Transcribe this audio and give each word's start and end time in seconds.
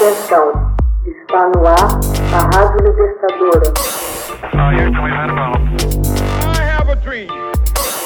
Atenção, 0.00 0.48
está 1.04 1.50
no 1.50 1.60
ar 1.66 2.00
a 2.32 2.40
Rádio 2.56 2.80
Libertadora. 2.86 3.68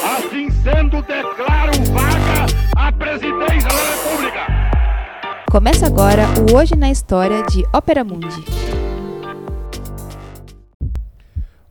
Assim 0.02 0.50
sendo, 0.50 1.00
declaro 1.02 1.70
vaga 1.92 2.46
a 2.76 2.90
presidência 2.90 3.68
da 3.68 3.76
República. 3.92 4.40
Começa 5.48 5.86
agora 5.86 6.24
o 6.50 6.56
Hoje 6.56 6.74
na 6.74 6.90
História 6.90 7.44
de 7.44 7.64
Ópera 7.72 8.02
Mundi. 8.02 8.44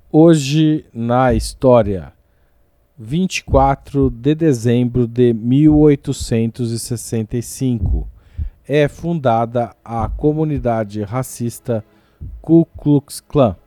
Hoje 0.09 0.85
na 0.93 1.33
História, 1.33 2.13
24 2.97 4.09
de 4.09 4.33
dezembro 4.33 5.05
de 5.05 5.33
1865 5.33 8.12
é 8.68 8.88
fundada 8.88 9.75
a 9.84 10.07
comunidade 10.07 11.01
racista 11.04 11.83
Ku 12.42 12.65
Klux 12.65 13.20
Klan. 13.20 13.57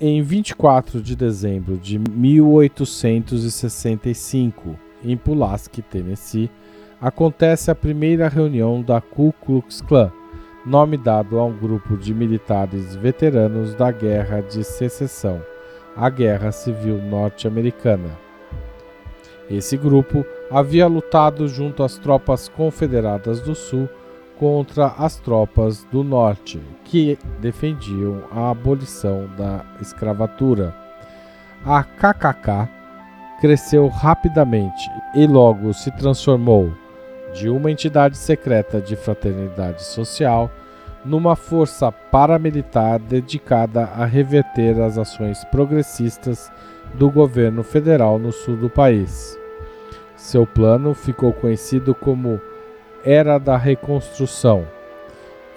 Em 0.00 0.22
24 0.22 1.02
de 1.02 1.14
dezembro 1.14 1.76
de 1.76 1.98
1865, 1.98 4.74
em 5.04 5.16
Pulaski, 5.16 5.82
Tennessee, 5.82 6.50
acontece 7.00 7.70
a 7.70 7.74
primeira 7.74 8.28
reunião 8.28 8.82
da 8.82 9.00
Ku 9.00 9.32
Klux 9.44 9.80
Klan, 9.82 10.12
nome 10.64 10.96
dado 10.96 11.38
a 11.38 11.44
um 11.44 11.56
grupo 11.56 11.96
de 11.96 12.14
militares 12.14 12.94
veteranos 12.96 13.74
da 13.74 13.90
Guerra 13.92 14.40
de 14.40 14.64
Secessão, 14.64 15.42
a 15.94 16.08
Guerra 16.08 16.50
Civil 16.50 16.96
Norte-Americana. 17.02 18.08
Esse 19.52 19.76
grupo 19.76 20.24
havia 20.50 20.86
lutado 20.86 21.46
junto 21.46 21.82
às 21.82 21.98
tropas 21.98 22.48
confederadas 22.48 23.42
do 23.42 23.54
Sul 23.54 23.86
contra 24.38 24.86
as 24.98 25.16
tropas 25.16 25.84
do 25.92 26.02
Norte, 26.02 26.58
que 26.84 27.18
defendiam 27.38 28.24
a 28.32 28.50
abolição 28.50 29.28
da 29.36 29.62
escravatura. 29.78 30.74
A 31.66 31.84
KKK 31.84 32.66
cresceu 33.42 33.88
rapidamente 33.88 34.90
e 35.14 35.26
logo 35.26 35.74
se 35.74 35.90
transformou 35.98 36.72
de 37.34 37.50
uma 37.50 37.70
entidade 37.70 38.16
secreta 38.16 38.80
de 38.80 38.96
fraternidade 38.96 39.84
social 39.84 40.50
numa 41.04 41.36
força 41.36 41.92
paramilitar 41.92 42.98
dedicada 43.00 43.84
a 43.84 44.06
reverter 44.06 44.80
as 44.80 44.96
ações 44.96 45.44
progressistas 45.46 46.50
do 46.94 47.10
governo 47.10 47.62
federal 47.62 48.18
no 48.18 48.32
sul 48.32 48.56
do 48.56 48.70
país. 48.70 49.41
Seu 50.22 50.46
plano 50.46 50.94
ficou 50.94 51.32
conhecido 51.32 51.96
como 51.96 52.40
Era 53.04 53.38
da 53.38 53.56
Reconstrução 53.56 54.64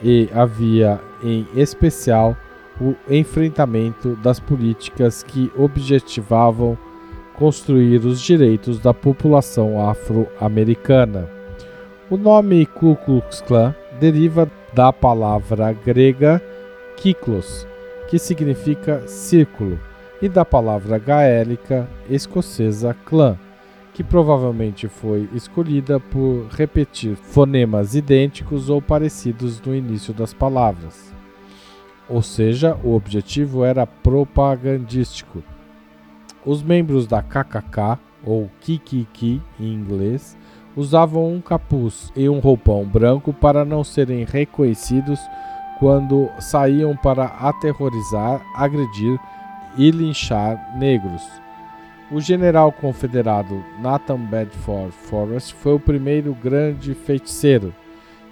e 0.02 0.28
havia, 0.34 1.00
em 1.24 1.48
especial, 1.56 2.36
o 2.82 2.96
enfrentamento 3.08 4.16
das 4.16 4.40
políticas 4.40 5.22
que 5.22 5.52
objetivavam 5.56 6.76
construir 7.36 8.04
os 8.08 8.20
direitos 8.20 8.80
da 8.80 8.92
população 8.92 9.88
afro-americana. 9.88 11.30
O 12.10 12.18
nome 12.18 12.66
Ku 12.66 12.96
Klux 12.96 13.42
Klan 13.42 13.74
deriva 14.00 14.50
da 14.74 14.92
palavra 14.92 15.74
grega 15.74 16.42
kiklos, 16.98 17.68
que 18.10 18.18
significa 18.18 19.04
círculo, 19.06 19.80
e 20.20 20.28
da 20.28 20.44
palavra 20.44 20.98
gaélica 20.98 21.88
escocesa 22.10 22.96
clã, 23.06 23.38
que 23.96 24.04
provavelmente 24.04 24.90
foi 24.90 25.30
escolhida 25.34 26.02
por 26.02 26.48
repetir 26.50 27.16
fonemas 27.16 27.96
idênticos 27.96 28.70
ou 28.70 28.82
parecidos 28.82 29.62
no 29.62 29.74
início 29.74 30.14
das 30.14 30.34
palavras. 30.34 31.14
Ou 32.10 32.22
seja, 32.22 32.78
o 32.84 32.94
objetivo 32.94 33.64
era 33.64 33.88
propagandístico. 33.88 35.42
Os 36.46 36.62
membros 36.62 37.08
da 37.08 37.24
KKK, 37.24 37.98
ou 38.22 38.52
Kikiki 38.60 39.42
em 39.58 39.74
inglês, 39.74 40.38
usavam 40.76 41.34
um 41.34 41.40
capuz 41.40 42.12
e 42.18 42.28
um 42.28 42.40
roupão 42.40 42.84
branco 42.84 43.32
para 43.32 43.64
não 43.64 43.82
serem 43.82 44.26
reconhecidos 44.26 45.22
quando 45.80 46.30
saíam 46.42 46.98
para 46.98 47.28
aterrorizar, 47.28 48.42
agredir 48.58 49.18
e 49.78 49.90
linchar 49.90 50.78
negros. 50.78 51.45
O 52.12 52.22
general 52.22 52.72
confederado 52.72 53.64
Nathan 53.82 54.20
Bedford 54.20 54.92
Forrest 54.92 55.56
foi 55.56 55.74
o 55.74 55.80
primeiro 55.80 56.36
grande 56.36 56.94
feiticeiro, 56.94 57.74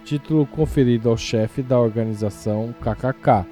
título 0.06 0.46
conferido 0.46 1.10
ao 1.10 1.18
chefe 1.18 1.64
da 1.64 1.80
organização 1.80 2.72
KKK. 2.80 3.48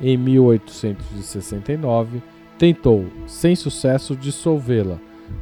Em 0.00 0.16
1869, 0.16 2.20
tentou, 2.58 3.06
sem 3.28 3.54
sucesso, 3.54 4.16
dissolvê-la, 4.16 4.98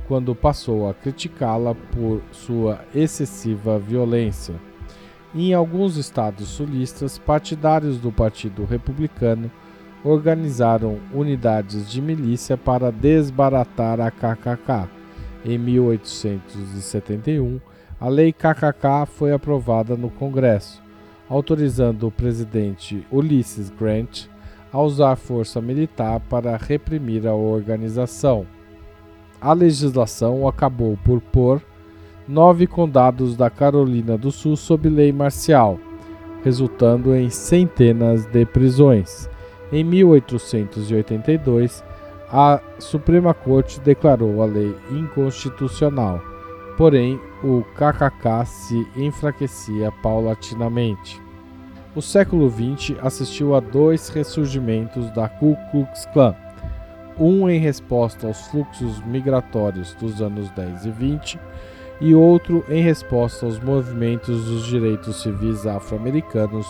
quando 0.07 0.35
passou 0.35 0.91
a 0.91 0.95
criticá-la 0.95 1.75
por 1.75 2.21
sua 2.31 2.85
excessiva 2.95 3.79
violência. 3.79 4.57
Em 5.35 5.55
alguns 5.55 5.97
estados 5.97 6.49
sulistas, 6.49 7.17
partidários 7.17 7.99
do 7.99 8.13
Partido 8.13 8.67
Republicano 8.67 9.51
organizaram 10.09 10.99
unidades 11.13 11.91
de 11.91 12.01
milícia 12.01 12.57
para 12.57 12.91
desbaratar 12.91 14.01
a 14.01 14.11
KKK. 14.11 14.89
Em 15.45 15.59
1871, 15.59 17.61
a 18.01 18.09
Lei 18.09 18.33
KKK 18.33 19.05
foi 19.07 19.33
aprovada 19.33 19.97
no 19.97 20.09
Congresso, 20.09 20.83
autorizando 21.29 22.07
o 22.07 22.11
presidente 22.11 23.07
Ulysses 23.11 23.69
Grant 23.69 24.29
a 24.73 24.81
usar 24.81 25.17
força 25.17 25.61
militar 25.61 26.21
para 26.21 26.57
reprimir 26.57 27.27
a 27.27 27.35
organização. 27.35 28.47
A 29.39 29.53
legislação 29.53 30.49
acabou 30.49 30.99
por 31.05 31.21
pôr 31.21 31.61
nove 32.27 32.67
condados 32.67 33.37
da 33.37 33.51
Carolina 33.51 34.17
do 34.17 34.31
Sul 34.31 34.57
sob 34.57 34.89
lei 34.89 35.13
marcial, 35.13 35.79
resultando 36.43 37.15
em 37.15 37.29
centenas 37.29 38.25
de 38.25 38.47
prisões. 38.47 39.29
Em 39.71 39.85
1882, 39.85 41.85
a 42.31 42.61
Suprema 42.79 43.35
Corte 43.35 43.81
declarou 43.81 44.43
a 44.43 44.47
lei 44.47 44.75
inconstitucional, 44.91 46.23
porém 46.77 47.21
o 47.43 47.63
KKK 47.75 48.47
se 48.47 48.87
enfraquecia 48.97 49.93
paulatinamente. 50.03 51.21
O 51.95 52.01
século 52.01 52.51
XX 52.51 52.97
assistiu 53.03 53.55
a 53.55 53.61
dois 53.61 54.09
ressurgimentos 54.09 55.11
da 55.11 55.29
Ku 55.29 55.57
Klux 55.71 56.07
Klan, 56.13 56.35
um 57.19 57.51
em 57.51 57.59
resposta 57.59 58.27
aos 58.27 58.47
fluxos 58.49 59.05
migratórios 59.05 59.93
dos 59.95 60.23
anos 60.23 60.51
10 60.51 60.87
e 60.87 60.91
20 60.91 61.41
e 62.01 62.15
outro 62.15 62.65
em 62.69 62.81
resposta 62.81 63.45
aos 63.45 63.59
movimentos 63.59 64.45
dos 64.45 64.67
direitos 64.67 65.23
civis 65.23 65.67
afro-americanos 65.67 66.67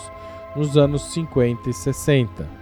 nos 0.55 0.77
anos 0.77 1.13
50 1.13 1.69
e 1.69 1.73
60. 1.73 2.58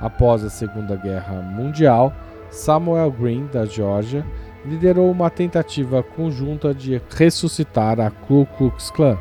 Após 0.00 0.44
a 0.44 0.50
Segunda 0.50 0.96
Guerra 0.96 1.34
Mundial, 1.42 2.12
Samuel 2.50 3.10
Green, 3.10 3.46
da 3.52 3.64
Geórgia, 3.64 4.24
liderou 4.64 5.10
uma 5.10 5.30
tentativa 5.30 6.02
conjunta 6.02 6.74
de 6.74 7.00
ressuscitar 7.10 8.00
a 8.00 8.10
Ku 8.10 8.46
Klux 8.56 8.90
Klan, 8.90 9.16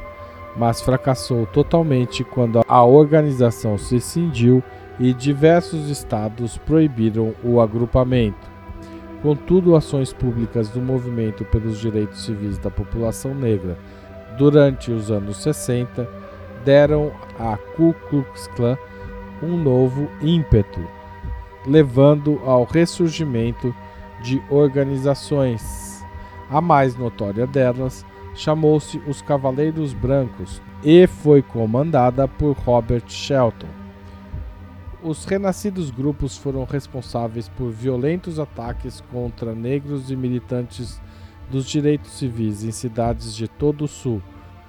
mas 0.55 0.81
fracassou 0.81 1.45
totalmente 1.47 2.23
quando 2.23 2.61
a 2.67 2.83
organização 2.83 3.77
se 3.77 3.99
cindiu 3.99 4.63
e 4.99 5.13
diversos 5.13 5.89
estados 5.89 6.57
proibiram 6.57 7.33
o 7.43 7.59
agrupamento. 7.59 8.55
Contudo, 9.21 9.75
ações 9.75 10.13
públicas 10.13 10.69
do 10.69 10.81
movimento 10.81 11.43
pelos 11.45 11.79
direitos 11.79 12.23
civis 12.23 12.57
da 12.57 12.69
população 12.69 13.33
negra 13.33 13.77
durante 14.37 14.91
os 14.91 15.09
anos 15.09 15.37
60 15.37 16.07
deram 16.63 17.11
à 17.39 17.57
Ku 17.75 17.95
Klux 18.09 18.47
Klan 18.55 18.77
um 19.41 19.57
novo 19.57 20.09
ímpeto, 20.21 20.81
levando 21.65 22.39
ao 22.45 22.63
ressurgimento 22.63 23.73
de 24.21 24.41
organizações. 24.49 26.03
A 26.49 26.61
mais 26.61 26.95
notória 26.95 27.47
delas 27.47 28.05
chamou-se 28.35 29.01
os 29.07 29.21
Cavaleiros 29.21 29.93
Brancos 29.93 30.61
e 30.83 31.07
foi 31.07 31.41
comandada 31.41 32.27
por 32.27 32.55
Robert 32.57 33.07
Shelton. 33.07 33.67
Os 35.01 35.25
renascidos 35.25 35.91
grupos 35.91 36.35
foram 36.35 36.63
responsáveis 36.63 37.47
por 37.47 37.71
violentos 37.71 38.39
ataques 38.39 39.01
contra 39.11 39.53
negros 39.53 40.09
e 40.09 40.15
militantes 40.15 40.99
dos 41.49 41.65
direitos 41.65 42.11
civis 42.11 42.63
em 42.63 42.71
cidades 42.71 43.35
de 43.35 43.47
todo 43.47 43.85
o 43.85 43.87
sul, 43.87 44.21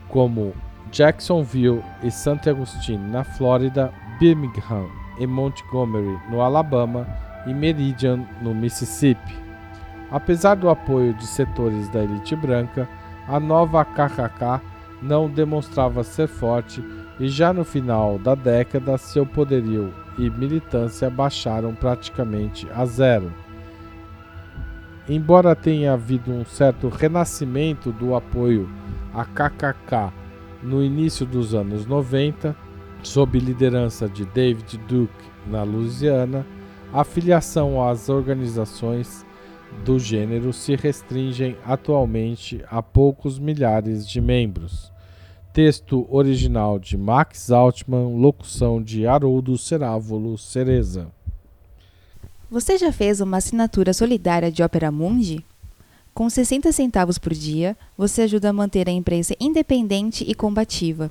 como 0.08 0.54
Jacksonville 0.92 1.82
e 2.02 2.10
Santo 2.10 2.48
Agostinho, 2.50 3.08
na 3.08 3.24
Flórida, 3.24 3.92
Birmingham, 4.18 4.88
em 5.18 5.26
Montgomery, 5.26 6.18
no 6.30 6.40
Alabama, 6.40 7.06
e 7.46 7.54
Meridian, 7.54 8.26
no 8.42 8.54
Mississippi. 8.54 9.34
Apesar 10.10 10.56
do 10.56 10.68
apoio 10.68 11.14
de 11.14 11.26
setores 11.26 11.88
da 11.88 12.02
elite 12.02 12.34
branca, 12.36 12.88
a 13.28 13.40
nova 13.40 13.84
KKK 13.84 14.60
não 15.02 15.28
demonstrava 15.28 16.02
ser 16.02 16.28
forte 16.28 16.82
e 17.18 17.28
já 17.28 17.52
no 17.52 17.64
final 17.64 18.18
da 18.18 18.34
década 18.34 18.98
seu 18.98 19.26
poderio 19.26 19.92
e 20.18 20.30
militância 20.30 21.10
baixaram 21.10 21.74
praticamente 21.74 22.66
a 22.74 22.84
zero. 22.84 23.32
Embora 25.08 25.54
tenha 25.54 25.92
havido 25.92 26.32
um 26.32 26.44
certo 26.44 26.88
renascimento 26.88 27.92
do 27.92 28.14
apoio 28.14 28.68
à 29.14 29.24
KKK 29.24 30.12
no 30.62 30.82
início 30.82 31.24
dos 31.24 31.54
anos 31.54 31.86
90, 31.86 32.56
sob 33.02 33.38
liderança 33.38 34.08
de 34.08 34.24
David 34.26 34.78
Duke 34.88 35.12
na 35.46 35.62
Louisiana, 35.62 36.46
a 36.92 37.04
filiação 37.04 37.86
às 37.86 38.08
organizações 38.08 39.24
do 39.84 39.98
gênero 39.98 40.52
se 40.52 40.74
restringem 40.74 41.56
atualmente 41.64 42.64
a 42.70 42.82
poucos 42.82 43.38
milhares 43.38 44.08
de 44.08 44.20
membros. 44.20 44.92
Texto 45.52 46.06
original 46.10 46.78
de 46.78 46.96
Max 46.96 47.50
Altman, 47.50 48.16
locução 48.16 48.82
de 48.82 49.06
Haroldo 49.06 49.56
Cerávulo 49.56 50.36
Cereza. 50.36 51.08
Você 52.50 52.78
já 52.78 52.92
fez 52.92 53.20
uma 53.20 53.38
assinatura 53.38 53.92
solidária 53.92 54.52
de 54.52 54.62
Opera 54.62 54.90
Mundi? 54.90 55.44
Com 56.14 56.30
60 56.30 56.70
centavos 56.72 57.18
por 57.18 57.34
dia, 57.34 57.76
você 57.96 58.22
ajuda 58.22 58.50
a 58.50 58.52
manter 58.52 58.88
a 58.88 58.92
imprensa 58.92 59.34
independente 59.40 60.24
e 60.26 60.34
combativa. 60.34 61.10